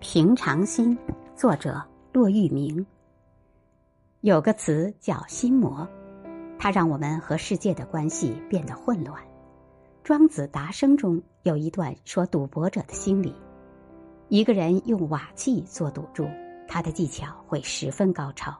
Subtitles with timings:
[0.00, 0.96] 平常心，
[1.36, 1.78] 作者
[2.10, 2.84] 骆玉明。
[4.22, 5.86] 有个词叫心魔，
[6.58, 9.22] 它让我们和世界的关系变得混乱。
[10.02, 13.34] 庄子《达生》中有一段说赌博者的心理：
[14.28, 16.26] 一个人用瓦器做赌注，
[16.66, 18.52] 他的技巧会十分高超；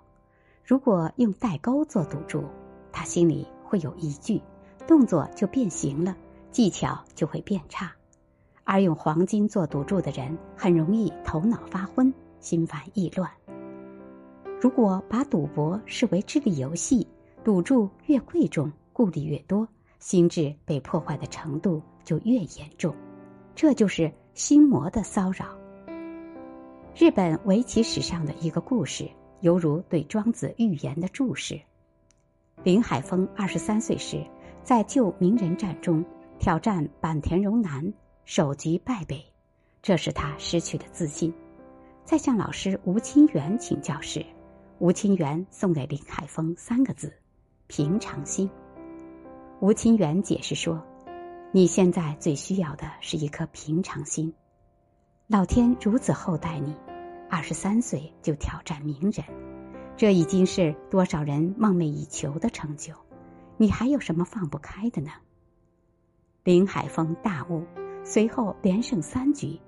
[0.62, 2.44] 如果用带钩做赌注，
[2.92, 4.42] 他心里会有疑惧，
[4.86, 6.14] 动作就变形了，
[6.52, 7.90] 技巧就会变差。
[8.70, 13.28] 而用黄金做赌注的人，很容易头脑发昏、心烦意乱。
[14.60, 17.04] 如果把赌博视为智力游戏，
[17.42, 19.66] 赌注越贵重，顾虑越多，
[19.98, 22.94] 心智被破坏的程度就越严重。
[23.56, 25.46] 这就是心魔的骚扰。
[26.94, 31.60] 日本围棋史上的一个故事，犹如对庄子预言的注释。
[32.62, 34.24] 林海峰二十三岁时，
[34.62, 36.04] 在旧名人战中
[36.38, 37.92] 挑战坂田荣男。
[38.32, 39.24] 首局败北，
[39.82, 41.34] 这使他失去了自信。
[42.04, 44.24] 在向老师吴清源请教时，
[44.78, 47.12] 吴清源送给林海峰三个字：
[47.66, 48.48] 平常心。
[49.58, 50.80] 吴清源解释说
[51.50, 54.32] ：“你现在最需要的是一颗平常心。
[55.26, 56.72] 老天如此厚待你，
[57.28, 59.26] 二十三岁就挑战名人，
[59.96, 62.94] 这已经是多少人梦寐以求的成就。
[63.56, 65.10] 你还有什么放不开的呢？”
[66.44, 67.64] 林海峰大悟。
[68.12, 69.60] 随后连胜三局，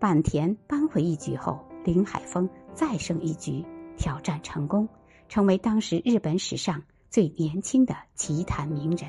[0.00, 3.64] 坂田扳回一局后，林海峰再胜一局，
[3.96, 4.88] 挑战成功，
[5.28, 9.08] 成为当时日本史上最年轻的棋坛名人。